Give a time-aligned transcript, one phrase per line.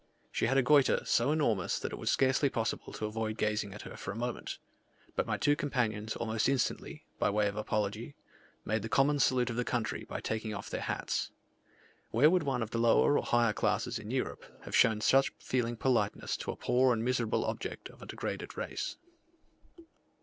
[0.31, 3.83] She had a goitre so enormous that it was scarcely possible to avoid gazing at
[3.83, 4.57] her for a moment;
[5.15, 8.15] but my two companions almost instantly, by way of apology,
[8.65, 11.29] made the common salute of the country by taking off their hats.
[12.09, 15.75] Where would one of the lower or higher classes in Europe, have shown such feeling
[15.77, 18.97] politeness to a poor and miserable object of a degraded race?